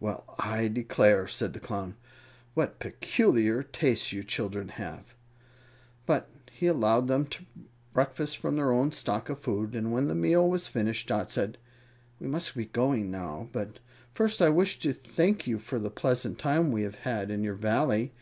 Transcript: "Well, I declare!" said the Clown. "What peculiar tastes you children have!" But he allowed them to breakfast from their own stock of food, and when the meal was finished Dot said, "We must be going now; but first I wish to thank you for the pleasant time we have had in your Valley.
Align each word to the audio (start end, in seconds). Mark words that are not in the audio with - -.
"Well, 0.00 0.24
I 0.36 0.66
declare!" 0.66 1.28
said 1.28 1.52
the 1.52 1.60
Clown. 1.60 1.94
"What 2.54 2.80
peculiar 2.80 3.62
tastes 3.62 4.12
you 4.12 4.24
children 4.24 4.70
have!" 4.70 5.14
But 6.06 6.28
he 6.50 6.66
allowed 6.66 7.06
them 7.06 7.26
to 7.26 7.44
breakfast 7.92 8.36
from 8.38 8.56
their 8.56 8.72
own 8.72 8.90
stock 8.90 9.28
of 9.28 9.38
food, 9.38 9.76
and 9.76 9.92
when 9.92 10.08
the 10.08 10.14
meal 10.16 10.50
was 10.50 10.66
finished 10.66 11.06
Dot 11.06 11.30
said, 11.30 11.56
"We 12.18 12.26
must 12.26 12.56
be 12.56 12.64
going 12.66 13.12
now; 13.12 13.48
but 13.52 13.78
first 14.12 14.42
I 14.42 14.48
wish 14.48 14.80
to 14.80 14.92
thank 14.92 15.46
you 15.46 15.60
for 15.60 15.78
the 15.78 15.88
pleasant 15.88 16.40
time 16.40 16.72
we 16.72 16.82
have 16.82 16.96
had 17.06 17.30
in 17.30 17.44
your 17.44 17.54
Valley. 17.54 18.12